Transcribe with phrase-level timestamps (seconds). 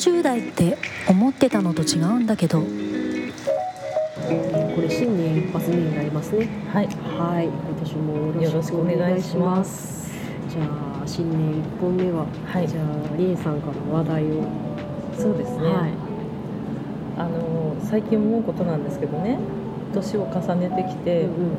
[0.00, 0.78] 30代って
[1.10, 2.66] 思ってたのと違うんだけどこ
[4.80, 6.48] れ新年一発目になりますね。
[6.72, 9.56] はい、はい、今年もよろしくお願願いしま。
[9.56, 10.12] ますす。
[10.48, 14.44] じゃあ新年一本目は、はいじゃあリエさんから話題を。
[15.18, 15.64] そうですね。
[15.64, 15.92] はい
[17.18, 19.38] あの最近思うことなんですけどね、
[19.92, 21.56] 年を重ねてきて、うん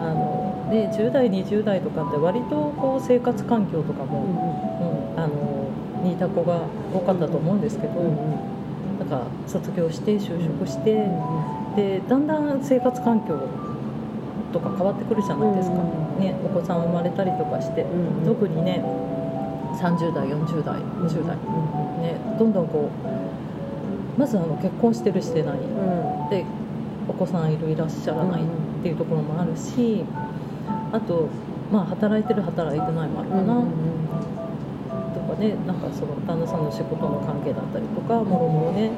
[0.00, 4.59] あので10代20代とかって割とこう生活環境とかも、うんうん
[6.02, 6.62] 似た子が
[6.94, 8.98] 多かったと思うんですけど、うんうん。
[8.98, 13.38] なんか卒業して就職して、うんでだんだん生活環境
[14.52, 15.76] とか変わってくるじゃないですか。
[15.76, 18.82] うんね、お子さん生まれたりとかして、うん特にね
[19.80, 21.36] 30代40代50代。
[22.02, 22.90] ね、どんどんこ
[24.16, 25.58] うまずあの結婚してるしてない。
[25.58, 26.30] うん。
[26.30, 26.44] で
[27.10, 28.44] お子さんいるいらっしゃらないっ
[28.82, 30.04] ていうところもあるし
[30.92, 31.28] あと、
[31.72, 33.66] まあ、働いてる働いてないもあるかな、うん
[35.20, 38.90] とかねなんかその旦那さんの仕事の関係だったりとかもろもろね。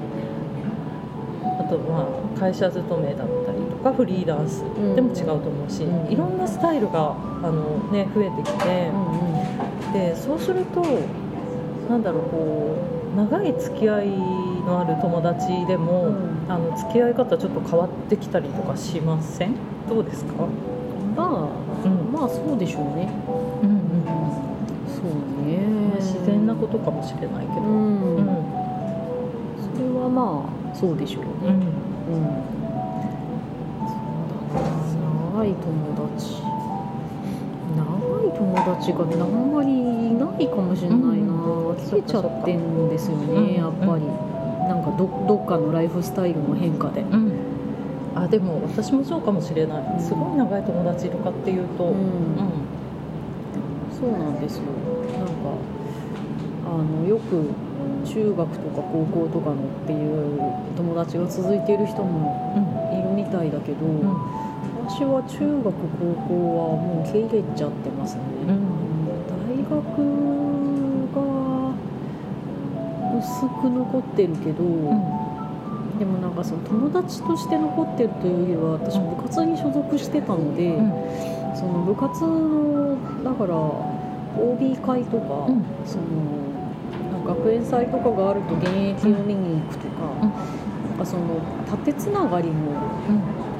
[1.60, 4.62] あとまあ会社勤めだったりとかフリーランス。
[4.94, 6.12] でも違うと思うし、うん。
[6.12, 8.90] いろんなスタイルがあの、ね、増えてきて。
[9.92, 10.82] でそうすると
[11.90, 12.76] なんだろうこ
[13.12, 16.32] う長い付き合いのある友達でも、うん。
[16.48, 19.54] あの付き合い方ちょっと変わってきたりとかしません？
[19.88, 20.32] どうですか、
[21.16, 21.28] まあ、
[21.86, 22.12] うん。
[22.12, 23.08] まあそうでしょうね。
[23.62, 23.71] うん
[26.62, 28.26] ことかもしれないけど、ううんん。
[29.74, 31.28] それはまあそうでしょうね。
[31.42, 31.62] うんうん。
[35.34, 36.42] 長い友達。
[37.76, 37.82] 長
[38.22, 41.32] い友達があんまりいないかもしれないな。
[41.32, 44.04] うん切れちゃってんですようんね、やっぱり。
[44.68, 47.00] なんかどどっかのライフスタイルの変化で。
[47.02, 47.32] うん
[48.14, 51.96] あでも私もそうかもしれないすごい長い友達いるかっていうと、ううんん
[53.90, 54.64] そうなんですよ
[55.18, 55.32] なんか
[56.64, 57.50] あのよく
[58.04, 60.40] 中学とか高校とかのっていう
[60.76, 64.08] 友達が続いている人もうんいるみたいだけど、うん。
[64.88, 65.72] 私は中学高
[66.28, 68.58] 校はもう受け入れちゃってますね、うん。
[69.26, 69.80] 大学
[71.14, 71.18] が
[73.18, 74.62] 薄く残ってるけど、
[75.98, 80.92] でもなんかその友達として残ってるというよりは私部活に所属してたので、うん。
[81.56, 85.64] その部活のだから OB 会とか、うん。
[85.86, 86.51] その
[87.26, 90.30] 学園祭とかがあると現役を見に行くとか,、うん。
[90.88, 91.40] なんかその
[91.70, 92.54] 縦つながりの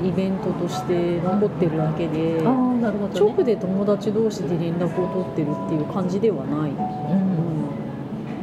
[0.05, 6.73] イベントとして残ってるだけで、直で友達同士で連絡を取ってるっていう感じではない、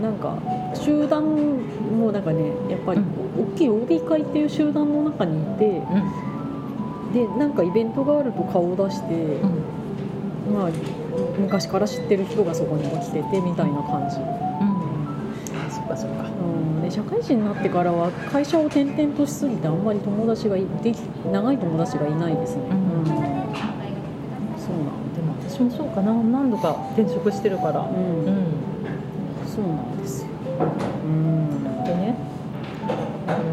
[0.01, 0.37] なんか
[0.73, 1.23] 集団
[1.99, 3.03] もなんかねやっぱりう
[3.53, 5.71] 大きい OB 会っていう集団の中にいてう
[7.09, 7.13] ん。
[7.13, 9.13] でなんかイベントがあると顔を出して。
[9.15, 9.79] うん。
[10.53, 10.69] まあ、
[11.39, 14.17] 昔から知ってる人がそこに来ててみたいな感じ、
[16.99, 20.97] 社会人になってからは会社を転々としすぎてあんまり友達がいでき
[21.31, 23.05] 長い友達がいないですね、うん。
[23.05, 26.11] そうなんでも私もそうかな。
[26.11, 27.79] 何度か転職してるから。
[27.79, 28.25] う、うん。
[28.27, 28.35] ん
[29.47, 30.27] そうなんですよ、
[31.05, 31.83] うん。
[31.85, 32.15] でね。
[33.27, 33.47] あの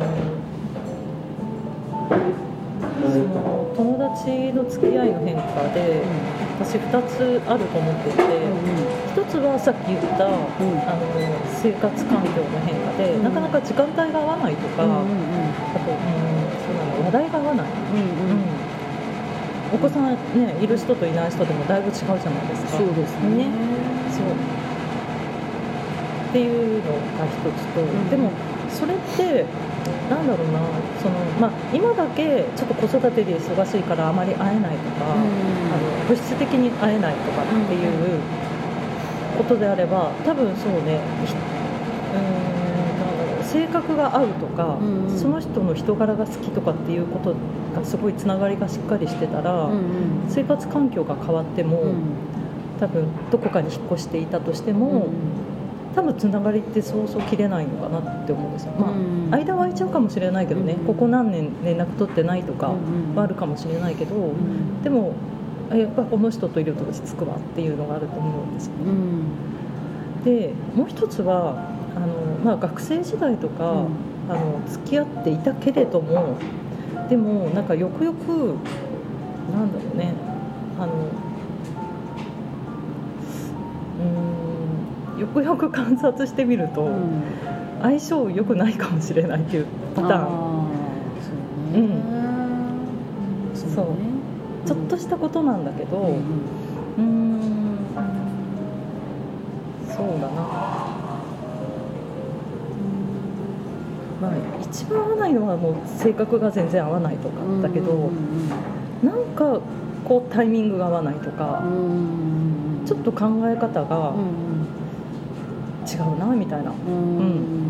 [3.13, 6.03] その友達の付き合いの変化で
[6.59, 8.19] 私2つあると思っていて。
[8.19, 8.36] 1
[9.29, 10.41] つはさっき言ったあの
[11.63, 13.25] 生活環境の変化でうん。
[13.25, 16.01] なかなか時間帯が合わないとかうんうんあとうん
[16.63, 18.31] そ話題が合わない、うんうん。
[18.31, 18.47] うん。
[19.75, 22.79] お子さんねいる人といない人でもだいぶ違うじゃないですか。
[22.79, 23.45] そうですね。
[23.45, 23.51] ね。
[24.15, 24.27] そう。
[26.31, 28.11] っていうのが一つと、ん。
[28.11, 28.31] でも
[28.71, 29.45] それって
[30.11, 30.61] なんだろうな
[31.03, 35.25] その、まあ、今だけちょっと子育てで忙しいからあまり会えないとか、あの
[36.09, 38.21] 物質的に会えないとかっていう
[39.37, 45.19] ことであれば多分そうねひうーん性格が合うとか、うんうん。
[45.19, 47.35] その人の人柄が好きとかっていうこと
[47.75, 49.81] がすごいつながりがしっかりしてたら、うんうん。
[50.29, 51.95] 生活環境が変わっても、うん。
[52.81, 55.07] 多分どこかに引っ越していたとしても、
[55.95, 65.36] 多分つながりってそうそう切れないのかなって思うんですよ、まあうん間は空いちゃうかもしれないけどね、うんここ何年連絡取ってないとかうんはあるかもしれないけど、うんでもあ
[65.75, 68.85] やっぱこの人といると落ち着くわっていうのがあると思うんですよね。
[68.85, 70.25] うん。
[70.25, 72.07] でもう一つはあの、
[72.45, 73.89] まあ、学生時代とか、うん。
[74.29, 76.37] あの付き合っていたけれども
[77.09, 78.27] でもなんかよくよく
[79.53, 80.15] なんだろうね
[80.81, 80.93] あの
[85.15, 87.23] うーんよくよく観察してみると、うん。
[87.83, 90.27] 相性良くないかもしれないっていうパターン。
[91.23, 91.31] そ
[91.79, 91.89] うね、
[93.55, 94.16] そうね
[94.67, 97.79] ちょっとしたことなんだけど、うんうーん。
[99.89, 100.43] そうだな。
[104.21, 104.33] まあ、
[104.63, 108.51] 一番合わないのはもう性格が全然合わないとかだけど、うん
[109.03, 109.61] なんか
[110.07, 111.63] こうタイミングが合わないとか、
[112.87, 114.67] ちょっと考え方がうん
[115.87, 117.67] 違うなみたいな、うんうん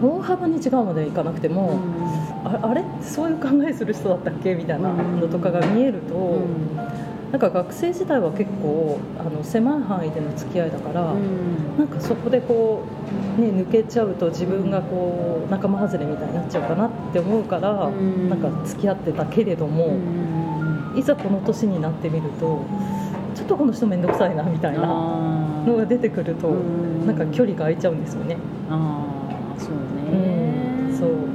[0.00, 1.78] 大幅に違うまでいかなくても、
[2.44, 2.84] ああれ？
[3.02, 4.54] そういう考えする人だったっけ？
[4.54, 6.76] みたいなのとかが見えると、うん。
[7.30, 12.84] なんか学生時代は結構あの狭い範囲での付き合いだから、なんかそこでこ
[13.38, 18.30] う、ね、抜けちゃうと自分がこう仲間外れみたいになっちゃうかなって思うから、うん。
[18.30, 19.98] なんか付き合ってたけれども、
[20.96, 22.64] いざこの年になってみると
[23.34, 28.38] ちょっとこの人面倒くさいなみたいなのが出てくると、なんか距離が空いちゃうんですよね。
[28.70, 29.04] あ
[29.54, 30.27] あそううんね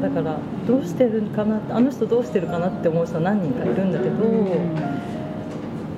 [0.04, 4.16] だからどうしてるかなあの人どうしてるかなって思う人は何人かいるんだけど、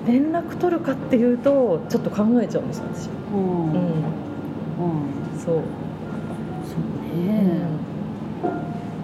[0.08, 3.10] 連絡取るかっていうとちょっと考えちゃうんですよ私。
[3.34, 3.40] うん。
[3.40, 3.78] うん。
[3.78, 3.96] うん。
[5.40, 5.56] そう、
[6.64, 6.80] そう
[7.18, 7.62] ね。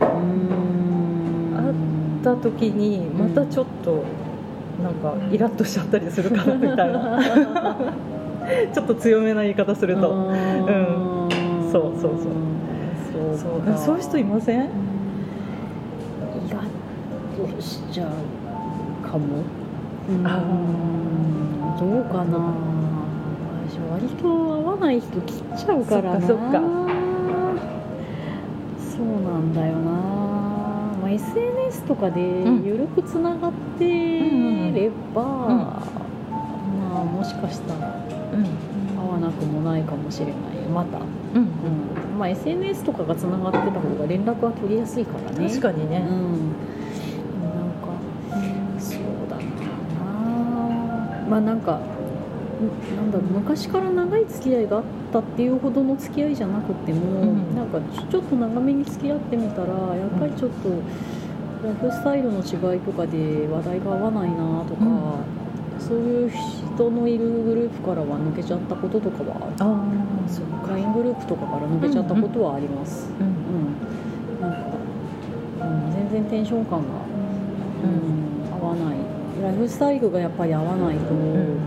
[0.02, 1.54] うん。
[1.58, 1.74] 会っ
[2.24, 4.04] た時にまたちょっと
[4.84, 7.20] なんかイラッとしちゃったりするかなみたいな。
[8.72, 10.14] ちょっと強めな言い方すると、う
[10.72, 11.30] ん。
[11.72, 12.34] そうそうそう。
[13.12, 13.62] そうそう。
[13.62, 14.60] かそういう人いません？
[14.60, 14.81] イラッと
[17.62, 19.44] しちゃうかも。
[20.10, 20.28] うん。
[20.28, 20.46] あ
[21.80, 22.54] どうかな。
[23.68, 26.28] 私割と合わない人切っちゃうからな。
[26.28, 26.62] そっか
[28.78, 29.92] そうなんだよな、
[31.02, 32.64] まあ、SNS とかでん。
[32.64, 33.88] 緩くつながって
[34.74, 35.82] れば、ま
[37.02, 37.80] あもしかしたら
[38.34, 38.46] うん。
[39.00, 40.36] 合わなくもないかもしれない。
[40.72, 41.06] また、うん。
[41.36, 42.20] うん。
[42.20, 45.48] まあ、SNS とかがつながってた方が連絡は取りやすいからね。
[45.50, 46.54] 確かにね、うん、
[51.32, 54.84] まあなんかんなんだろう昔から長い付き合いがあっ
[55.14, 57.56] たっていうほどの付き合いじゃなくても、うん。
[57.56, 60.70] なんかちょっと長めに付き合ってみたらやっぱりちょっと
[61.64, 64.84] ライフスタイルの違いとかで話題が合わないなとか、
[65.80, 73.10] そういう人のいるグループからは抜けちゃったこととかはあそうか LINE グループとかから抜けちゃったことはあります。
[73.20, 73.28] うん。
[73.28, 74.78] うん、なんか、
[75.62, 76.86] うん、全然テンション感が、
[77.86, 79.01] うん合わない
[79.42, 81.58] ライフスタイルがやっぱり合わないと、うん。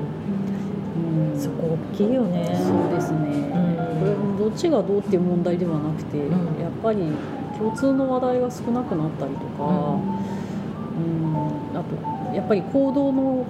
[1.36, 2.56] そこ大きいよね。
[2.56, 3.58] そうですね、う
[3.96, 4.00] ん。
[4.00, 6.30] これもどっちがどうっていう問題ではなくて、ん。
[6.30, 6.98] やっぱり
[7.58, 9.66] 共通の話題が少なくなったりとか、う
[11.00, 11.76] ん。
[11.76, 13.44] あとやっぱり行動の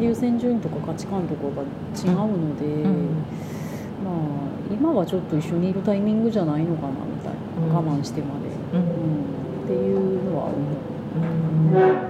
[0.00, 2.92] 優先順位とか価値観とかが違うので、うん。
[4.04, 4.14] まあ
[4.70, 7.88] 今はちょっと一緒にいるタイミングじゃないのかなみたいな、うん。
[7.88, 8.84] 我慢してまで、うん。
[8.84, 8.92] うん。
[9.64, 10.52] っていうのは思
[11.98, 12.01] う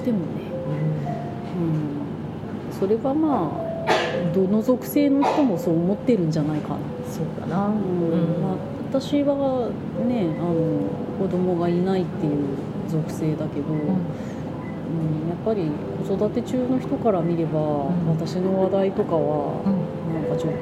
[0.00, 0.24] してもね、
[2.70, 6.76] うん、それはまあどの属性の人もそう思ってるんじゃないかな、
[7.06, 7.66] そうだな。
[7.66, 7.74] うん。
[7.74, 8.42] うん。
[8.42, 8.56] まあ、
[8.88, 9.70] 私は
[10.08, 10.88] ねあの
[11.18, 12.46] 子供がいないっていう
[12.88, 13.88] 属性だけど、うん。
[13.88, 13.94] や
[15.34, 15.70] っぱり
[16.08, 18.08] 子育て中の人から見れば、ん。
[18.08, 19.62] 私の話題とかは
[20.14, 20.58] なんかちょっと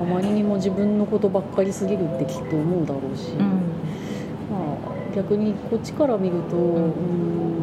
[0.00, 7.53] あまりにも自分のことばっかりすぎるってきっと思うだろうし、まあ、逆にこっちから見ると、うん、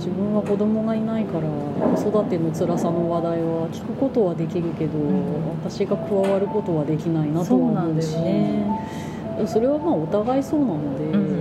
[0.00, 1.48] 自分は子供がいないから
[1.94, 9.46] 子育ての辛さの話題は聞くことはできるけど、ん私が加わることはできないなとそうは思うしなんだよね。
[9.46, 11.40] それはまあお互いそうなので、うん。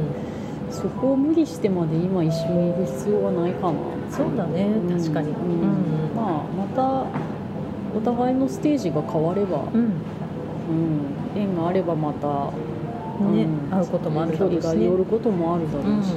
[0.69, 3.79] そこを無理してまで今一緒にいる必要はないかな。
[4.11, 4.67] そうだね。
[4.67, 4.99] うん。
[4.99, 5.31] 確かに。
[5.31, 5.37] うん。
[5.39, 6.15] うん。
[6.15, 7.07] まあまた
[7.95, 9.81] お互いのステージが変われば、うん。
[9.81, 13.69] うん、縁があればまた、ねうん。
[13.71, 14.85] 会うこともあるだ距離ろうしね。
[14.85, 16.13] が寄ることもあるだろうし、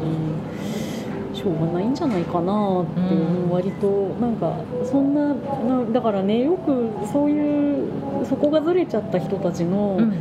[1.43, 3.51] しょうがないんじゃないかなって、うん。
[3.51, 10.13] 割となんかそんななだからねよくそういうそこがずれちゃった人たちの、うん。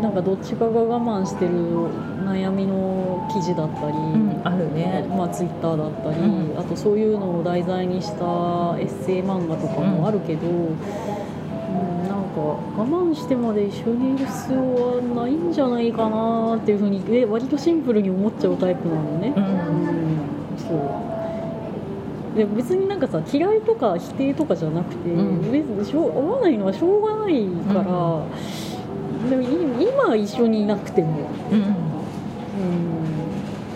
[0.00, 1.52] なんかどっちかが我慢してる
[2.24, 5.04] 悩みの記事だったり、うんあるね。
[5.10, 6.58] まあ、ツイッターだったり、うん。
[6.58, 8.24] あとそういうのを題材にした
[8.78, 10.78] エッセイ漫画とかもあるけど、うん。
[12.08, 19.34] なんか我慢してまで一緒にいる必要はないんじゃないかなっていうふうにえ割とシンプルに思っちゃうタイプなのね。
[19.36, 19.89] うんうん
[20.70, 22.36] そう。
[22.36, 25.50] で別になんかさ嫌いとか否定とかじゃなくて、うん。
[25.50, 28.24] 別にしょう合わないのはしょうがないから、
[29.28, 31.28] でもい今一緒にいなくても。
[31.50, 31.90] うん。
[32.60, 32.62] う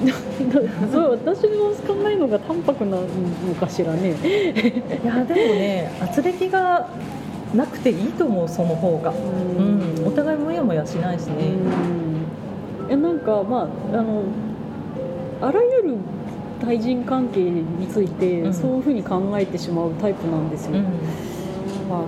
[0.07, 0.11] ん、
[0.93, 4.11] そう私の考えるのが淡白なのかしらね。
[4.11, 6.89] いやでもね圧力が
[7.55, 9.13] なくていいと思うその方が。
[9.59, 10.07] うん。
[10.07, 11.55] お互いもやもやしないしね。
[12.89, 14.23] うん、えなんかまああの
[15.41, 15.74] あらゆる
[16.61, 18.55] 対人関係について、うん。
[18.55, 20.73] そういうふうに考えてしまうタイプなんですよ。
[20.73, 20.83] うん。
[21.89, 22.07] まああの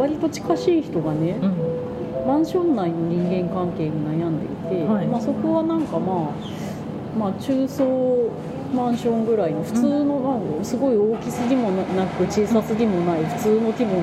[0.00, 2.26] 割と近しい人がね、うん。
[2.26, 5.06] マンション内の人間関係に悩んでいて、はい。
[5.06, 8.30] まあ、そこはなんかまあ、まあ、中層
[8.74, 13.94] マンションぐらいの普通の、まあ、すごい大きすぎもなく小さすぎもない普通の規模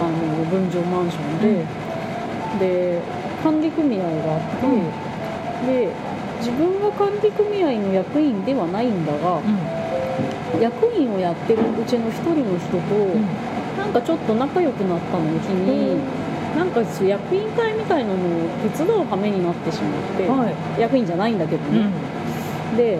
[0.00, 1.66] あの分譲マンションで、
[2.58, 3.02] で
[3.42, 4.40] 管理組合があっ
[5.66, 5.92] て、で
[6.38, 9.40] 自分が管理組合の役員ではないんだが
[10.60, 12.78] 役員をやってるうちの一人の人と、
[13.76, 15.96] なんかちょっと仲良くなったのうちに、
[16.56, 18.18] なんかそう役員会みたいなのを
[18.68, 20.80] 手伝う羽目になってしまって、はい。
[20.80, 21.74] 役員じゃないんだけどうん。
[21.74, 21.90] ね、
[22.76, 22.98] で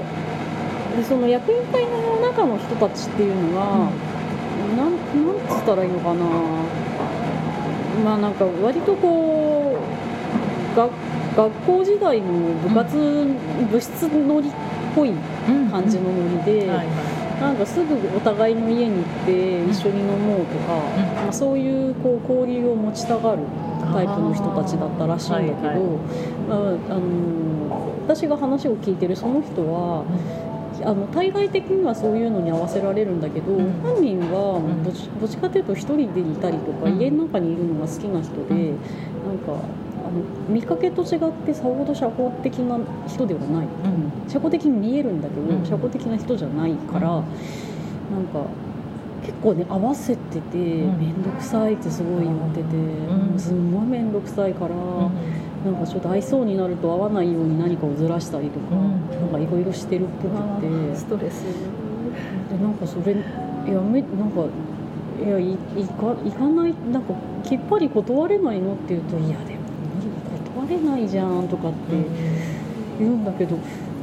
[0.96, 3.66] でその役員会の中の人たちっていうのが、
[4.76, 4.98] なんなん
[5.48, 6.24] つったらいいのかな。
[8.04, 9.76] まあなんか割とこ
[10.74, 10.88] うが
[11.38, 12.32] 学校時代の
[12.68, 12.96] 部活、
[13.70, 14.52] 部室乗りっ
[14.96, 15.12] ぽい
[15.70, 21.14] 感じのノリで、なんかすぐお互いの家に行って一緒に飲もうとか、ん。
[21.14, 23.42] まあ、そういうこう交流を持ちたがる
[23.92, 25.84] タイプの人たちだったらしいんだけど、はいはい。
[26.48, 30.02] まああの私が話を聞いてるその人は
[30.82, 33.72] あの対外的にはそういうのに合わせられるんだけど、うん。
[33.84, 34.82] 本人はん。
[34.82, 36.98] どっちかというと一人でいたりとか、うん。
[36.98, 38.66] 家の中にいるのが好きな人で、うん。
[39.24, 39.52] なんか
[40.08, 43.66] あの見かけと違ってさほど社交的な人ではない。
[43.66, 44.28] うん。
[44.28, 45.64] 社交的に見えるんだけど、うん。
[45.64, 47.24] 社交的な人じゃないから、うん。
[48.10, 48.46] なんか
[49.22, 50.98] 結構ね合わせててん。
[50.98, 53.38] 面倒くさいってすごい言ってて、ん。
[53.38, 54.74] すんごい面倒くさいから、
[55.70, 59.20] なんかちょっと合いそうになると合わないように何かをずらしたりとか、うん。
[59.20, 60.96] なんかいろいろしてるっぽくて。
[60.96, 61.44] ストレス。
[62.48, 64.46] でなんかそれやめなんか
[65.22, 67.12] いやいいか行かないなんか
[67.44, 69.57] きっぱり断れないのって言うといやで
[70.68, 71.78] れないじゃんとかって
[72.98, 73.56] 言うんだけど。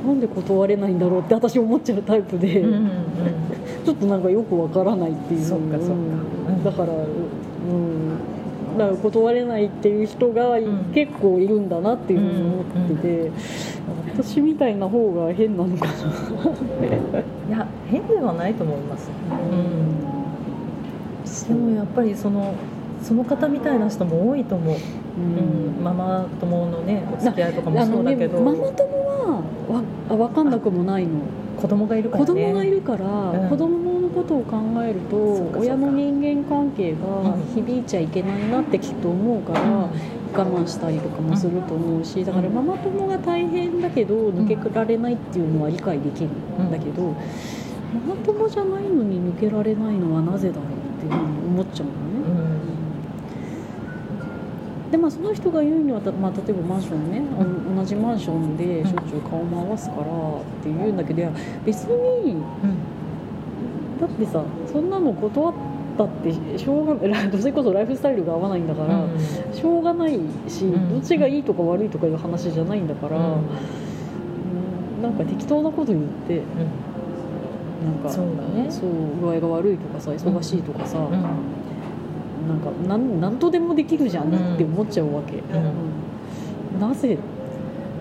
[0.06, 2.92] なんで断れないんだろうって私思っちゃうタイプで、うんうん
[3.84, 5.44] ちょっとなんかよくわからないっていう。
[5.44, 5.94] そっかそっか。
[5.94, 6.64] うん。
[6.64, 6.98] だからう
[7.74, 8.20] ん。
[8.78, 10.92] だから断れないっていう人がん。
[10.94, 13.32] 結構いるんだなっていうふうに思ってて、
[14.18, 15.94] 私みたいな方が変なのかな。
[15.94, 15.96] い
[17.52, 19.10] や変ではないと思います、
[21.48, 22.54] でもやっぱりその
[23.06, 24.80] その方みたいな人も多いと思う、う
[25.20, 31.20] うんママ友のねお付き合いとかもそうだけど、ママ友はわあ分かんなくもないの。
[31.56, 32.28] 子供がいるからね。
[32.28, 33.50] 子供がいるから、うん。
[33.50, 35.16] 子供のことを考えると
[35.58, 37.42] 親の人間関係がうん。
[37.56, 39.90] 響いちゃいけないなってきっと思うから、我
[40.34, 47.04] 慢したりとかもすると思うしだからうんママ友が大変だけど抜けられないっていうのは理解できるんだけど、
[48.08, 51.94] ママ友じゃないのに抜けられないのはなぜだろうっていうふうに思っちゃうの。
[51.94, 52.00] ね。
[52.00, 52.05] うん
[54.96, 57.22] でまあその人が言うには、たまあ、例えばマンションね、
[57.76, 60.06] 同じマンションでしょっちゅう顔も合わすからっ
[60.64, 61.32] て言うんだけどいや
[61.66, 62.42] 別に
[64.00, 65.54] だってさそんなの断っ
[65.98, 69.06] たってしょうがないそれこそライフスタイルが合わないんだから、
[69.54, 70.90] しょうがないし、ん。
[70.90, 75.02] どっちがいいとか悪いとかいう話じゃないんだから、うん。
[75.04, 76.42] なんか適当なこと言って
[77.84, 78.72] なんかそうだね。
[78.72, 81.65] そう具合が悪いとかさ忙しいとかさ、うん
[82.48, 85.40] なんかなんなんとでもできるじゃんって思っちゃうわけ、ん。
[85.40, 85.42] う
[86.78, 86.80] ん。
[86.80, 87.18] なぜ、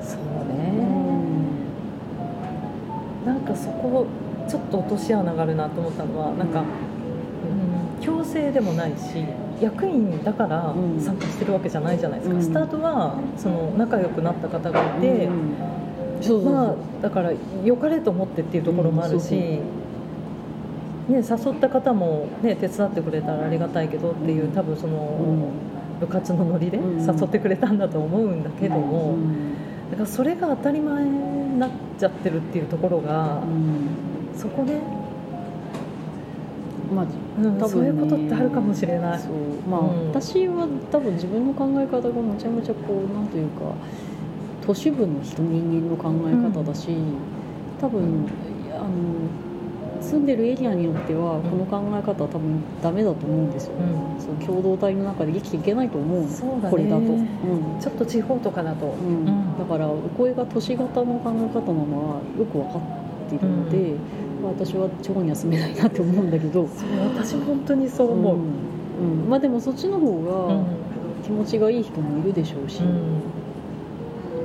[0.02, 0.70] そううね、
[3.24, 3.26] ん。
[3.26, 4.06] なんかそこ
[4.48, 9.24] ちょっと落とし穴があるなと思ったのはなんか、うん、強制でもないし
[9.60, 11.00] 役員だからうん。
[11.00, 12.42] 参加してるわけじゃないじゃないですか、うん。
[12.42, 15.28] スタートはその仲良くなった方がいて、
[16.44, 17.32] まあだから
[17.64, 19.83] 良かれと思ってっていうところもあるし、うん
[21.08, 25.50] ね、誘った方も、ね、手伝ってくれたらありがたいけどっていう多分その、
[26.00, 27.00] 部活のノリでうん。
[27.00, 29.54] 誘ってくれたんだと思うんだけども、うん。
[29.90, 33.88] だからそれが当たり前になっちゃってるっていうところが、うん。
[34.36, 34.80] そこで、
[36.94, 39.20] まあそういうことってあるかもしれない。
[39.68, 40.08] まあ、うん。
[40.08, 43.72] 私は多分自分の考え方がめちゃめちゃこうなんというか
[44.66, 46.96] 都市部の人人間の考え方だし、
[47.80, 48.26] 多分
[48.72, 48.88] あの
[50.04, 54.20] 住んでるエリアによってはこの考え方は多分ダメだと思うんですよ、うん。
[54.20, 56.22] そう共同体の中で生きていけないと思う。
[56.22, 56.70] のそうだね。
[56.70, 57.80] これだと、うん。
[57.80, 59.26] ちょっと地方とかだと、うん。
[59.26, 59.58] うん。
[59.58, 63.94] だからこれが都市型の考え方なのはよく分かっているので、
[64.42, 68.42] まあ私は地方には住めないなって思うんだけど、そう私本当にそう思う、うん。
[68.42, 69.30] うん。
[69.30, 70.62] まあでもそっちの方が
[71.24, 72.82] 気持ちがいい人もいるでしょうし、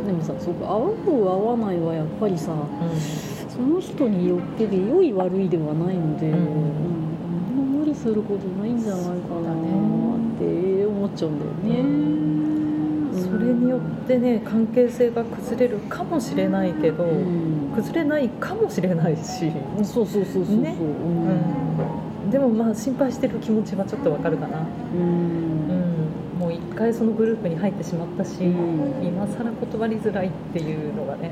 [0.05, 2.53] でもさそこ合う合わないはやっぱりさ
[3.59, 6.33] その人によってで良い悪いではないので、うん。
[6.33, 6.43] うん。
[7.49, 9.55] あんま無理することないんじゃないかなっ
[10.39, 11.51] て思っちゃうんだよ
[11.83, 11.83] ね。
[13.21, 17.73] それによってね関係性が崩れるかもしれないけど、うん。
[17.75, 19.51] 崩れないかもしれないし、
[19.83, 20.77] そうそうそうそうそう、ね。
[22.23, 22.31] うん。
[22.31, 25.01] でもまあ心配してる気持ちはちょっとわかるかな、うん。
[25.69, 25.73] う
[26.37, 29.05] ん、もう一回そのグループに入ってしまったし、うん。
[29.05, 31.31] 今更断りづらいっていうのがね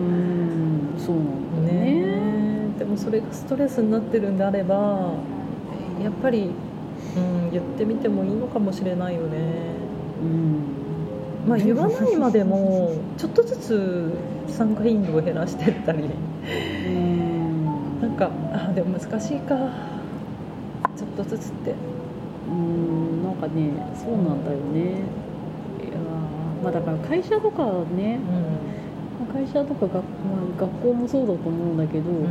[0.00, 0.98] うん。
[0.98, 1.90] そうなんだよね。
[2.00, 2.78] ね。
[2.78, 5.12] でもそれがストレスになってるんであれば
[6.02, 6.50] やっぱり、
[7.16, 9.38] うん、言ってみてもいいのかもしれないよね。
[10.22, 10.62] うん。
[11.46, 14.12] まあ言わないまでもちょっとずつ
[14.48, 16.04] 参加頻度を減らしていったり。
[16.86, 19.56] うんなんかあでも難しいか。
[20.96, 21.74] ちょっとずつって。
[22.50, 25.02] うんなんかねそうなんだよね。
[25.80, 27.64] いやーまあだから会社とか
[27.94, 28.49] ねう
[29.32, 32.24] 会社とか学,、まあ、学校もそうだと思うんだけど、ん。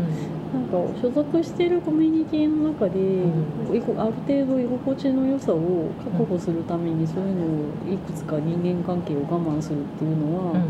[0.53, 3.75] なんか所属しているコミュニティの中で、ん。
[3.75, 7.45] いこある程度居心地の良さを確保するためにそういうの
[7.91, 10.59] をいくつか人間関係を我慢するっていうのは、うん。
[10.59, 10.65] ま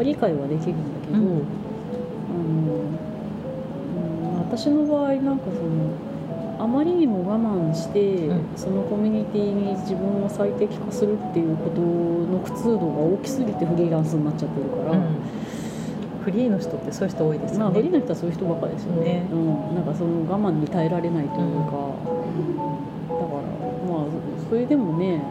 [0.00, 1.24] あ、理解はできるんだけど、うん。
[1.24, 2.80] あの
[4.30, 4.38] うん。
[4.40, 6.13] 私の場合なんかその
[6.58, 8.46] あまりにも我慢して、うん。
[8.56, 14.92] そのコミュニティに自分を最適化するっていうことの苦痛度が大きすぎてフリーランスになっちゃってるから。
[14.92, 15.16] うん。
[16.24, 19.04] フリーの人ってそういう人多いですまあ、フリーの人はそういう人ばっかですよね。
[19.04, 21.98] ねうん、なんかその我慢に耐えられないというか、
[23.12, 23.42] だから
[23.84, 24.10] まあ
[24.48, 25.22] それでもね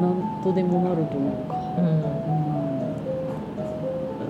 [0.00, 1.84] なんとでもなるというか、うん。
[1.84, 1.90] うん。
[1.90, 1.94] う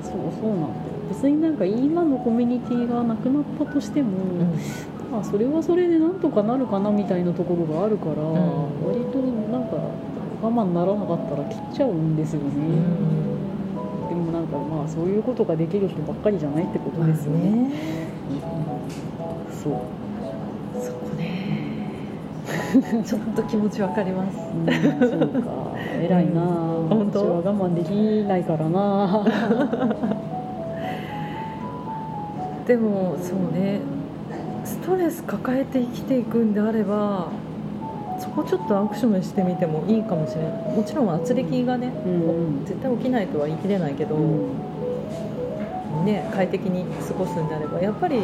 [0.00, 4.10] ん、そうそうなんだよ別になんか今のコミュニティがなくなったとしても、
[5.10, 9.18] まあ、それはそれでなんとかなるかなみたいなところがあるから、ん割と
[9.50, 9.76] なんか
[10.40, 12.48] 我慢ならなかったら切っちゃうんですよね、
[14.08, 17.50] でもなんかまあそういうことができる人ばっかりじゃないってことですよね。
[17.50, 17.70] ね
[19.50, 19.72] そう。
[20.80, 21.90] そこね
[23.04, 25.50] ちょっと気持ちわかりますうん、そうか。
[26.00, 26.40] 偉いな。
[26.88, 27.42] 本当？
[27.42, 29.26] 私は我慢できないからな。
[32.70, 33.80] でもそうね。
[34.64, 37.32] ストレス抱えて生きていくんであれば
[38.20, 40.52] そこちょっとアクションしてみてもいいかもしれない。
[40.76, 44.16] もちろん圧力がね、うん絶対起きないとは言い切れないけど、
[46.04, 48.20] ね、快適に過ごすんであればやっぱり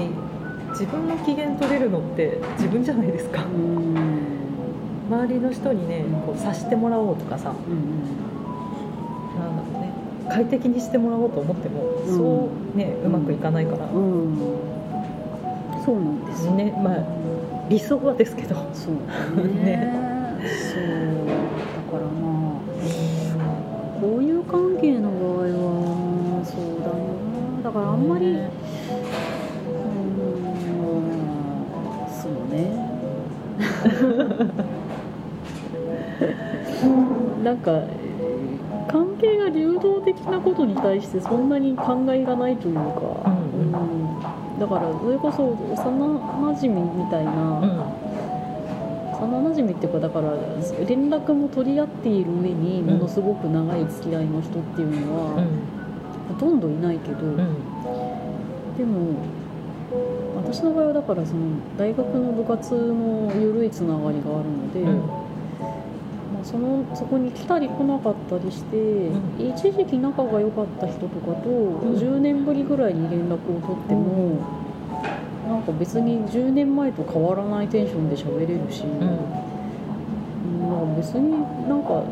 [0.70, 3.42] 自分の機嫌取れるのって自分じゃないですか。
[3.42, 3.97] うん。
[5.11, 8.26] 周りの人にねこう察してもらおうとかさうん。
[10.37, 14.37] 快適にしてもらおうと思っても、うんそうねうまくいかないから、うん。
[15.83, 16.53] そうなんですよ。
[16.53, 16.99] ねまあ
[17.70, 19.49] 理想はですけどそうだね。
[19.64, 20.83] ねそう。
[21.25, 22.61] だからまあ
[23.99, 27.01] こういう関係の場合はそうだな。
[27.64, 28.35] だからあんまり。
[28.35, 28.51] ね
[29.72, 29.88] う
[30.99, 31.16] ん
[32.12, 32.61] そうね
[37.42, 37.81] なんか
[38.27, 38.57] えー
[38.89, 42.81] 関係が流動的なことに対してそんなに考えがないというか、
[43.27, 44.61] うんうん。
[44.61, 46.21] だからそれこそ幼
[46.55, 47.81] 馴染みたいな、うん。
[49.12, 50.31] 幼馴染っていうかだから
[50.87, 55.49] 連絡も取り合っている上にものすごく長い付き合いの人っていうのうは、ん。
[56.29, 57.37] ほとんどいないけど、うん。
[58.79, 59.15] でも
[60.37, 61.41] 私の場合はだからその
[61.77, 64.81] 大学の部活の緩いつながりがあるので、
[66.46, 69.50] そのそこに来たり来なかったりして、ん。
[69.50, 71.96] 一時期仲が良かった人とかとん。
[71.96, 74.38] 10年ぶりぐらいに連絡を取っても、
[75.48, 79.00] なんか別に10年前と変わらないテンションで喋れるし、うん。
[80.70, 81.32] なんか別に
[81.68, 82.04] なんか。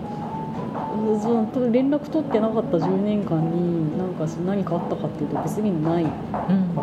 [1.70, 6.10] 連絡取ってなかった10年間になんか何かあったかっていうと別にないか
[6.48, 6.74] うん。
[6.74, 6.82] ら、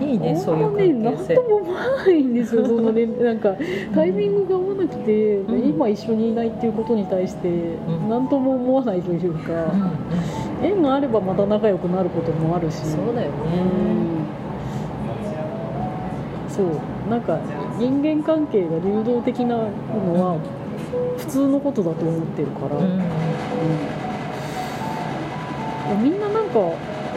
[0.00, 1.34] いいねそういう関係性。
[1.34, 3.54] なんとも思わないんですよ そのねなんか
[3.94, 5.68] タイミングが合わなくて、うん。
[5.70, 8.08] 今一緒にいないっていうことに対してん。
[8.08, 12.78] 何とも思わないというか、うん縁があればまた仲良くなることもあるし。
[12.86, 13.34] そうだよね。
[16.48, 16.50] うん。
[16.50, 16.66] そう。
[17.10, 17.38] なんか
[17.78, 19.62] 人間関係が流動的なの
[20.18, 20.38] は
[21.18, 22.84] 普通のことだと思ってるから、うん。
[25.96, 26.02] うん。
[26.02, 26.58] みんななんか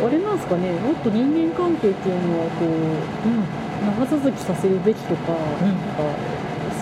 [0.05, 5.67] あれなんですかねもっと人間関係っていうのはこう長続きさせるべきとか,、うん。
[5.67, 6.03] なんか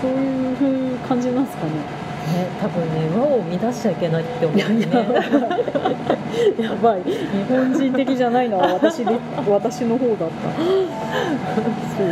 [0.02, 1.72] そういう感じなんですかね。
[1.72, 4.86] ね多分ね輪を乱しちゃいけないって思うよね。
[6.62, 7.04] やばい。
[7.04, 7.14] 日
[7.50, 9.18] 本人的じゃないのは私で
[9.50, 10.26] 私の方だった。
[10.26, 12.08] そう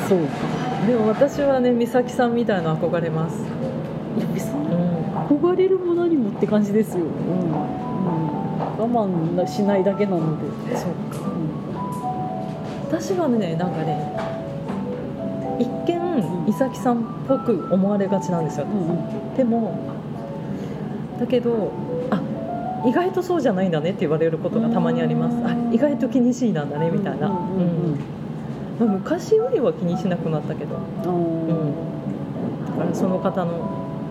[0.00, 0.08] か。
[0.08, 0.86] そうか。
[0.86, 3.44] でも私はね美咲さんみたいな憧れます。
[4.16, 5.00] いや別にうん。
[5.30, 7.10] 憧れるも何もって感じですよ、うん
[7.40, 7.79] うん、
[8.80, 10.38] 我慢しないだけなの
[10.68, 11.20] で、そうか。
[11.26, 11.50] うん
[12.90, 14.12] 私はねなんかね
[15.60, 18.66] 一見ん美咲さんっぽく思われがちなんですよ。
[18.66, 19.34] うんうん。
[19.36, 19.78] でも
[21.20, 21.70] だけど
[22.10, 22.20] あ
[22.84, 25.36] 意外とそうじゃないんだねって言われることがたまにあります。
[25.46, 27.98] あ意外と気にしいなんだねみたいな、うんうんうんうん。
[28.80, 30.78] まあ昔よりは気にしなくなったけど、う
[31.52, 33.52] ん、だからその方の、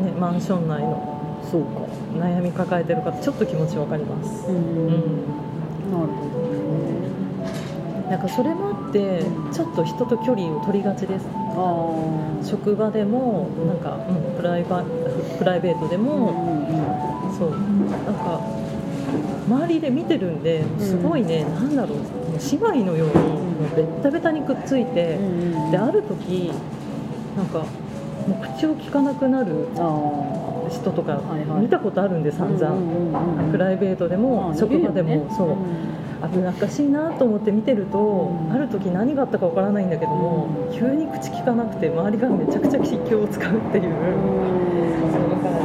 [0.06, 1.19] ね、マンション内の
[1.50, 1.82] そうか。
[2.18, 4.96] 悩み抱えてる方ちょっと気持ちわかります、うん、うん。
[5.92, 6.40] なるほど
[8.04, 8.10] ね。
[8.10, 11.26] なんかそれもあってちょっと人と距離を取りがちです。
[12.44, 14.84] 職場でもなんか、うん、プライバ
[15.38, 17.38] プライベートでうんも、うん。
[17.38, 17.52] そう。
[17.52, 18.42] なんか
[19.48, 21.98] 周りで見てるんですごいね、なんだろう。
[22.52, 23.20] 姉妹のようにも
[23.74, 25.22] うベッタベタにくっついて、う
[25.68, 26.52] んである時
[27.38, 27.66] なんかも
[28.42, 29.68] う口を聞かなくなる
[30.70, 31.22] 人とか
[31.60, 35.58] 見たことあるんで散々、プライベートでも、まあ職場でも、そう。
[36.32, 38.52] 危なっかしいなと思って見てると、うん。
[38.52, 40.78] ある時何があったかわからないんだけども、うん。
[40.78, 45.12] 急に口聞かなくて周りがめちゃくちゃ気を使うっていう、うん。
[45.14, 45.60] そうだからね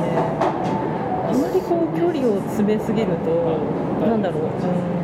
[1.29, 3.59] あまりこう距離を詰めすぎると
[4.07, 5.04] なんだろう、うん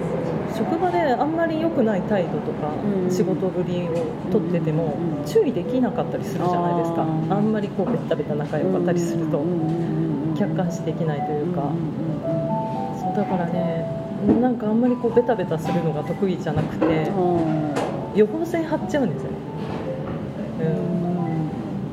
[0.60, 3.10] 職場であんまり良くない態度とか、うん。
[3.10, 3.92] 仕事ぶりを
[4.30, 5.24] 取ってても、うん。
[5.26, 7.02] 注意できなかったりするじゃないですか。
[7.02, 7.04] あ
[7.38, 9.42] んまりこうベッタベタ仲良かったりすると、
[10.38, 11.62] 客観視できないというか、
[13.00, 13.86] そうだからね
[14.40, 17.10] なんかあんまりこうベタベタするのが得意じゃなくて
[18.14, 19.36] 予防線張っちゃうんですよね、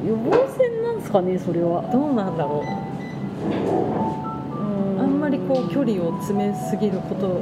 [0.05, 1.83] 予防線なんですかねそれは。
[1.85, 2.67] うん、どうなんだろう。
[4.99, 7.41] あんまりこう距離を詰めすぎること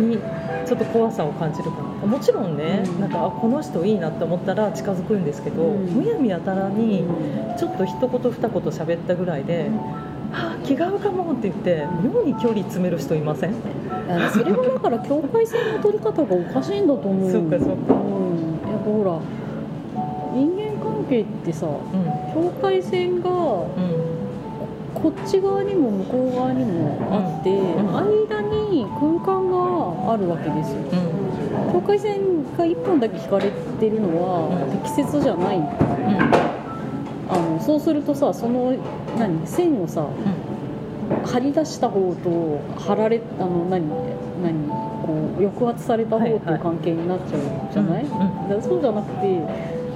[0.00, 0.18] に
[0.66, 2.06] ちょっと怖さを感じるかな。
[2.06, 3.00] もちろんね、うん。
[3.00, 5.84] なんかあこの人いいなって思ったら近づくんですけど、うん。
[5.86, 7.56] むやみやたらにうん。
[7.56, 9.70] ちょっと一言二言喋ったぐらいで
[10.32, 13.54] 「あ気が合うかも」って言って妙に距離詰める人いません？
[14.08, 17.30] あそれはだから境界線の取り方がおかしいんだと思う。
[17.32, 17.94] そうかそうか。
[17.94, 19.20] うん、やっぱほら
[20.34, 22.42] 人間関係ってさうん。
[22.42, 24.07] 境界線がうん
[25.02, 27.96] こっち側にも向こう側にもあって、ん。
[28.28, 30.78] 間に空間があるわけですよ。
[30.78, 31.72] うん。
[31.72, 34.78] 境界線が1本だけ引かれてるのはうん。
[34.82, 35.58] 適切じゃない。
[37.30, 38.74] あのそうするとさその
[39.18, 40.08] 何線をさ
[41.24, 43.86] 張り出した方と張られあの何
[44.42, 44.68] 何
[45.04, 47.40] こう抑圧された方っていう関係になっちゃう
[47.72, 49.40] じゃない、だそうじゃなくて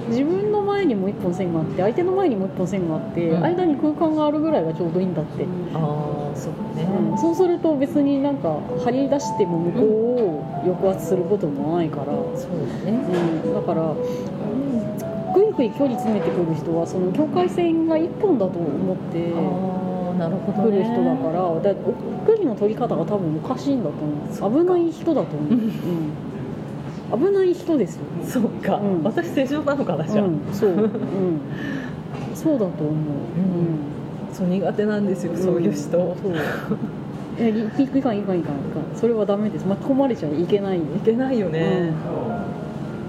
[0.09, 3.43] 自分の前にも一本線があって相手の前にも一本線があって、うん。
[3.43, 9.89] 間に空間があるぐらいがちょうどいいんだって、ああそうね、うんそうすると別になんか張り出しても向こう
[10.21, 12.91] を抑圧することもないから、そうだね。
[12.91, 13.93] うん、だから、
[15.33, 19.33] ぐいぐい距離詰めてくる人はその境界線が一本だと思って
[20.19, 20.77] なるほどね。
[20.77, 21.73] 来る人だから。
[21.73, 21.75] だ
[22.25, 23.95] 距離の取り方が多分おかしいんだと
[24.39, 24.63] 思う。
[24.63, 26.13] 危ない人だと思う、 うん、
[27.13, 29.03] 危ない人ですよ、そうか、うん。
[29.03, 30.89] 私正常なのかなじゃあ、うん、そう、うん、
[32.33, 32.93] そうだと思う、
[34.33, 35.91] そう苦手なんですよ、うん、そういう人。
[35.91, 36.15] そう。
[37.39, 38.53] いやいかんいかんいかんいかん。
[38.95, 39.65] それはダメです。
[39.65, 40.77] 巻き込まれちゃいけない。
[40.77, 41.91] よいけないよね、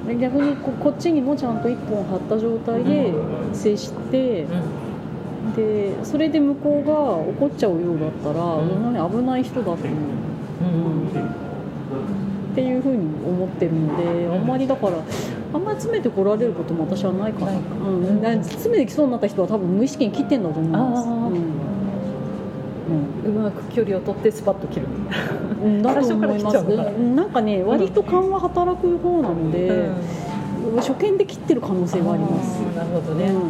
[0.06, 3.12] で逆にここっちにもちゃんと一本張った状態で
[3.52, 4.46] 接して、
[5.56, 8.68] でそれで向こうが怒っちゃうようだったら、うん。
[8.68, 9.88] うん危ない人だと思う。
[9.88, 9.90] う
[11.30, 12.23] ん
[12.54, 14.32] っていうふうに思ってるので、ん。
[14.32, 14.98] あんまりだから
[15.52, 21.08] あんまり詰めてこられることも私はないかな、うん、だから詰めてきそうになった人は多分無意識に切ってんだと思います。
[21.08, 21.74] あー。
[23.24, 24.86] うまく距離を取ってスパッと切る、
[25.62, 29.88] うん、うん、だと思いますなうんかね割と勘は働く方なので、
[30.76, 32.60] 初見で切ってる可能性はあります。
[32.76, 33.32] なるほどね、うん。
[33.32, 33.44] うん。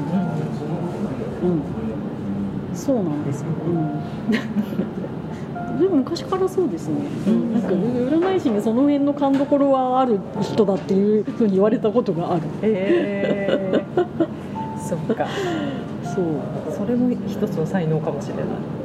[1.50, 4.00] うん、そうなんですよ、うん、
[5.78, 6.94] でも昔からそうですね、
[7.26, 12.42] うんなんか占い師にその辺の勘どころはある人だっていうふうに言われたことがある。
[12.62, 15.26] えー、 そっか。
[16.02, 16.24] そう。
[16.76, 18.44] それも一つの才能かもしれない。
[18.44, 18.84] うん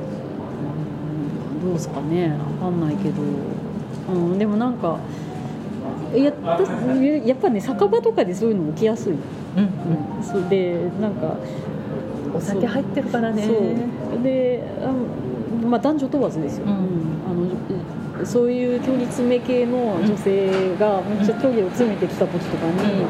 [1.61, 2.33] どうですかね。
[2.61, 3.21] わかんないけど、
[4.13, 4.97] うん、でもなんか
[6.13, 9.19] ややっぱね酒場とかでそういうの起きやすい、うん
[10.17, 11.35] うん、それでなんか
[12.33, 13.43] お酒入ってるからね。
[13.43, 13.53] そ
[14.19, 14.23] う。
[14.23, 14.93] であの、
[15.69, 16.71] まあ、男女問わずですよ、うん。
[16.71, 16.75] あ
[18.21, 23.05] のそういう距離詰め系の女性がめっちゃ距離を詰めてきた時とかに、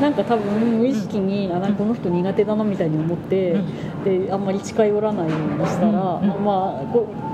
[0.00, 3.56] なんか多分無意識に、あなんかこの人苦手だなみたいに思って、
[4.04, 5.92] であんまり近寄らないようにしたら、うん。
[5.92, 7.25] まあこう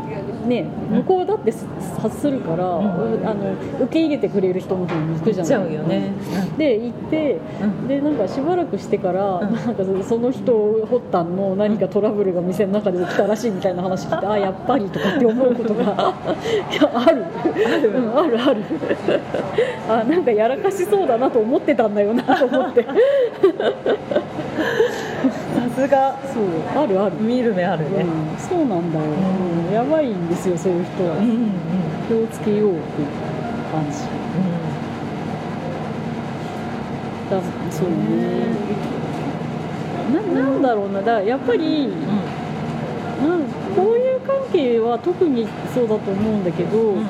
[0.46, 2.68] ね向こうだって察するから、ん。
[3.24, 5.52] あの受け入れてくれる人の方に行くじゃない。
[5.52, 6.12] 行っちゃうよね、
[6.59, 7.88] で行ってうん。
[7.88, 9.55] でなんかしばらくしてから、うん。
[9.55, 15.83] なんかその人発端の何かトラブルが店の中で起きたらしいみたいな話聞いてあやっぱりとかって思うことが
[16.72, 17.24] いやある。
[17.94, 18.62] うんあるある。
[19.88, 22.87] あなんかやらかしそうだなと思ってたんだよなと思って
[25.74, 26.18] さすが。
[26.32, 26.44] そう。
[26.78, 29.66] あるある、見る目あるね、うん、そうなんだよ、うん。
[29.66, 31.50] うんやばいんですよそういう人は、うんうんうん。
[32.08, 33.08] 気をつけようっていう
[33.72, 33.98] 感じ。
[37.30, 38.52] だそうね。
[40.12, 41.00] ななんだろうな。
[41.00, 47.06] だからやっぱりうなんこういう関係は特にそうだと思うんだけど、んうん。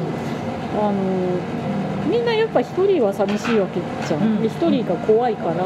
[0.79, 1.62] あの
[2.09, 4.43] みんなやっぱ一人は寂しいわけじゃん、うん。
[4.43, 5.57] で一人が怖いから、ん。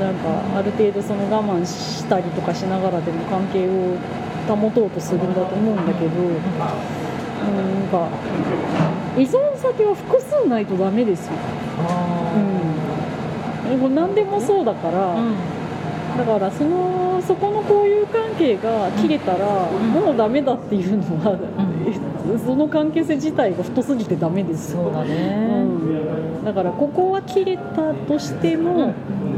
[0.00, 3.96] なんかある程度その我慢したりとかしながらでも関係を
[4.46, 6.34] 保とうとするんだと思うんだけど、うん、
[7.56, 8.08] なんか
[9.16, 11.32] 依存先は複数ないとダメですよ、
[11.78, 12.34] あ
[13.72, 15.34] うん、もう何でもそうだから、ーうん。
[16.18, 19.92] だからそのそこの交友関係が切れたら、ん。
[19.92, 21.38] もうダメだっていうのは、ん
[22.44, 24.84] その関係性自体が太すぎてダメですよ。
[24.84, 28.94] そうだね、うん、だからここは切れたとしても、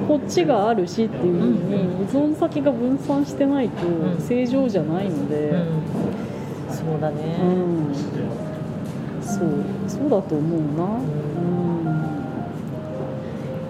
[0.06, 4.20] こっちがあるしっていうふうに依存先が分散してないとん。
[4.20, 5.82] 正常じゃないので、うん。
[6.72, 7.92] そうだね、うん。
[9.20, 9.48] そう。
[9.88, 11.02] そうだと思うな、うん、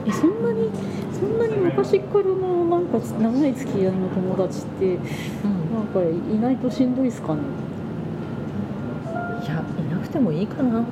[0.06, 0.70] えそんなに
[1.18, 5.00] そんなに昔からのなんか長い付き合いの友達ってうん。
[5.74, 7.40] なんかいないとしんどいですかね？
[10.06, 10.82] くてもいいかな。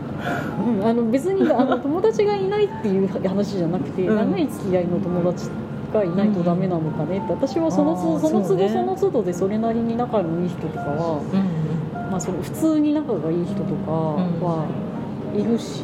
[0.67, 4.17] うん、あの別にあの 友達がいないっていう話じゃなくて、うん。
[4.17, 5.49] 長い付き合いの友達
[5.93, 14.67] がいないとダメなのかねって私はその都その都度その都度でそれなりに仲のいい人とかは、うんまあ、その普通に仲がいい人とかは
[15.35, 15.83] いるし、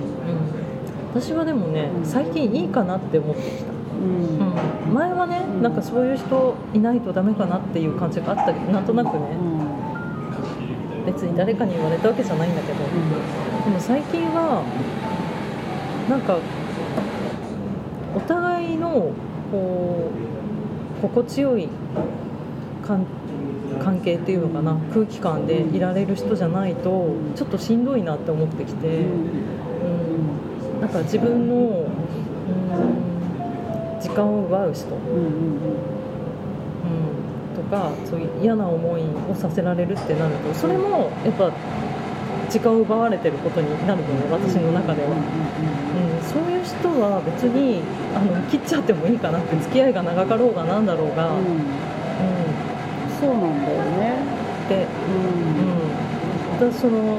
[1.12, 2.04] 私はでもね、うん。
[2.04, 4.94] 最近いいかなって思ってきた、うん。
[4.94, 5.62] 前はね、うん。
[5.62, 9.36] なんかそういう人いないとダメかなっていう感じがあったりなんとなくね、
[11.12, 14.62] 別に誰かに言われたわけじゃないんだけど、でも最近は
[16.08, 16.38] なんか
[18.14, 19.12] お互いの
[19.50, 20.10] こ
[20.98, 21.68] う心地よい
[22.84, 23.06] 関
[23.78, 24.76] 関係っていうのかな。
[24.92, 29.04] 空気感でいられる人じゃないとちょっとしんどいなって思ってきて、うん。
[30.74, 31.58] うん、なんか自分の、う
[33.98, 35.99] ん、時間を奪う人、うんうんうん、と
[37.70, 41.52] かそういう嫌な思いをさせられるってなるとそれもやっぱ
[42.50, 45.10] 時間を奪われてることになるのね私の中では。
[45.10, 47.80] うん、そういう人は別に
[48.14, 51.38] あの切っちゃってもいいかなって付き合いが長かろうがなんだろうが、うん。
[51.38, 51.44] うん。
[51.44, 51.60] うん
[53.20, 54.16] そうなんだよね。
[54.68, 56.64] で、うん。
[56.64, 57.18] うん、私その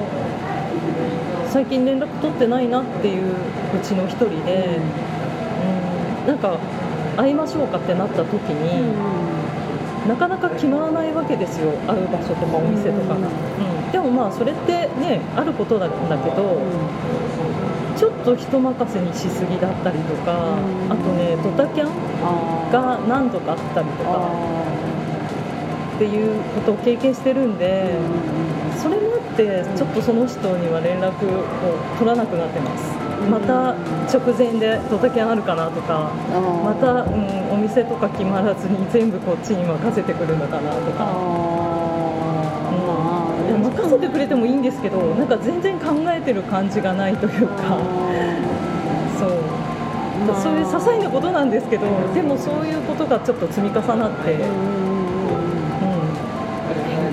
[1.48, 3.36] 最近連絡取ってないなっていうう
[3.84, 4.80] ちの一人で、
[6.22, 6.58] うん、なんか
[7.18, 8.96] 会いましょうかってなった時に、
[10.08, 13.24] なかなか決まらないわけですよ会う場所とかお店とかが、うん。
[13.24, 13.28] う
[13.90, 16.60] ん、でもまあそれってねあることなんだけど、
[17.96, 20.92] ちょっと人任せにしすぎだったりとか、うん。
[20.92, 24.66] あとねドタキャンが何度かあったりとかあ
[25.96, 27.94] っていうことを経験してるんで、
[28.82, 31.44] それもあってちょっとその人には連絡を
[32.00, 33.72] 取らなくなってますまた
[34.12, 36.64] 直前でドタキャンあるかなとかー。
[36.64, 41.62] また、うん、お店とか決まらずに全部こっちに任せてくるのかなとあか。
[43.62, 47.78] 任せてくれてもいいんですけどなんか全然考えてる感じがないというか。
[49.20, 49.30] そう。
[50.28, 50.42] まあ。
[50.42, 54.50] そういう些細なことなんですけどでもそういうことがちょっと積み重なって、うん、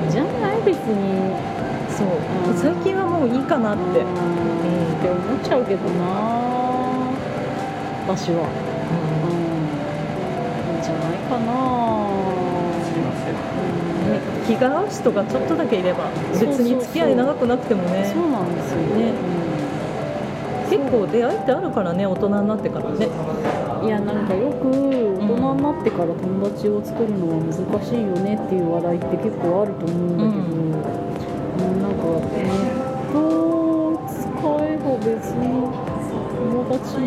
[0.04, 1.34] うんじゃない別に。
[1.90, 2.08] そう。
[2.50, 2.56] うん。
[2.56, 4.04] 最近はもういいかなって、う
[4.54, 4.57] ん
[4.98, 6.04] って思っちゃうけどな
[8.06, 8.42] 私は。
[8.42, 9.38] うん。
[10.74, 11.52] いいんじゃないかな。
[14.08, 18.10] ね気が合う人がちょっとだけいれば別に付き合い長くなくてもね。
[18.12, 19.12] そうなんですよね。
[20.70, 23.08] 結構出会いってあるからね大人になってからね。
[23.84, 27.52] いやなんかよく大人になってから友達を作るのは難
[27.84, 31.07] しいよねっていう話題って結構あると思うんだけど、うん、
[35.14, 35.48] 別に
[36.36, 37.00] 友達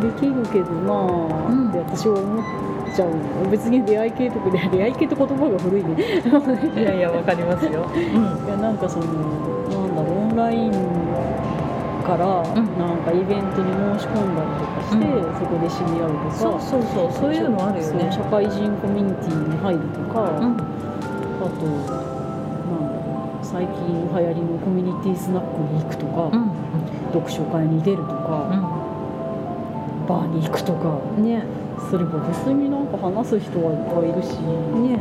[0.00, 2.44] できるけどなあうんって私は思っ
[2.94, 5.96] ちゃう別に出会い系とかで出会い系って言葉が古いね。
[6.76, 8.46] いやいやわかりますよ、うん。
[8.46, 9.12] いやなんかそのな
[9.86, 10.72] んだろうオンライン
[12.04, 12.68] からん。
[12.78, 15.34] なんかイベントに申し込んだりとかして、うん。
[15.34, 18.08] そこで知り合うとかそうそうそうそういうのあるよね。
[18.10, 20.28] 社会人コミュニティに入るとか、うん。
[20.28, 26.50] あとなんだろう最近流行りのコミュニティスナックに行くとか、うん
[27.12, 28.48] 読書会に出るとか、
[30.08, 30.98] バーに行くとか。
[31.16, 31.42] うんね。
[31.88, 34.34] すれば別になんか話す人はいっぱいいるし。
[34.82, 34.98] ね。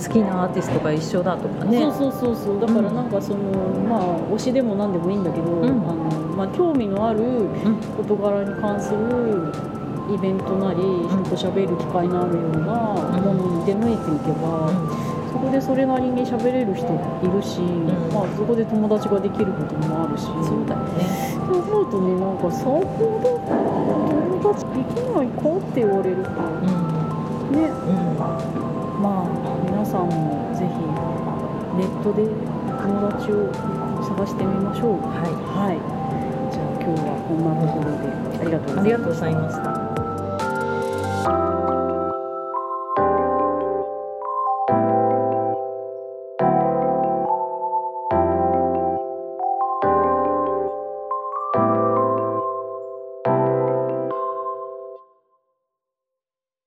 [0.00, 1.80] 好きなアーティストが一緒だとかね。
[1.80, 2.60] そうそうそうそう。
[2.60, 3.40] だからなんかその、
[3.88, 5.64] まあ推しでも何でもいいんだけど、ん。
[5.64, 7.20] あのまあ、興味のある
[7.98, 9.52] 事柄に関する
[10.08, 12.72] イベントなり、人と喋る機会のあるような
[13.20, 14.72] ものに出向いていけば、
[15.30, 16.86] そこでそれなりに喋れる人
[17.22, 17.86] いるし、ん。
[18.12, 20.24] まあ、そこで友達ができることもあるし。
[20.26, 21.06] そうだよね。
[21.46, 25.46] そう思うとねなんかサークルで友達できないか？
[25.56, 27.54] って言われるとうん。
[27.54, 27.70] ね。
[27.70, 28.18] うん。
[28.18, 29.26] まあ
[29.70, 30.74] 皆さんもぜひ
[31.78, 33.52] ネットで友達を
[34.02, 35.00] 探してみましょう。
[35.00, 35.30] はい。
[35.30, 35.78] はい。
[36.52, 39.89] じゃあ今日はこんなところでありがとうございました